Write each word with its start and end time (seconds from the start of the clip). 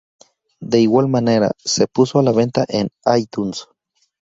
De 0.61 0.79
igual 0.79 1.07
manera, 1.09 1.51
se 1.63 1.85
puso 1.85 2.17
a 2.17 2.23
la 2.23 2.31
venta 2.31 2.65
en 2.67 2.89
iTunes. 3.17 3.67